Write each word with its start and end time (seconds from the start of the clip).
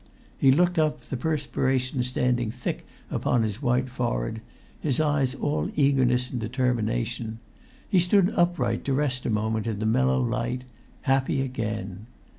He 0.35 0.51
looked 0.51 0.79
up, 0.79 1.03
the 1.03 1.15
perspiration 1.15 2.01
standing 2.01 2.49
thick 2.49 2.87
upon 3.11 3.43
his 3.43 3.61
white 3.61 3.85
fore[Pg 3.85 4.37
141]head, 4.37 4.41
his 4.79 4.99
eyes 4.99 5.35
all 5.35 5.69
eagerness 5.75 6.31
and 6.31 6.39
determination. 6.39 7.37
He 7.87 7.99
stood 7.99 8.31
upright 8.35 8.83
to 8.85 8.93
rest 8.95 9.27
a 9.27 9.29
moment 9.29 9.67
in 9.67 9.77
the 9.77 9.85
mellow 9.85 10.19
light—happy 10.19 11.41
again! 11.43 12.07